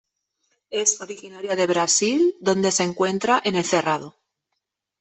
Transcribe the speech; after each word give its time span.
Es 0.71 0.99
originaria 0.99 1.55
de 1.55 1.67
Brasil 1.67 2.35
donde 2.39 2.71
se 2.71 2.81
encuentra 2.81 3.39
en 3.45 3.53
el 3.55 3.63
Cerrado. 3.65 4.15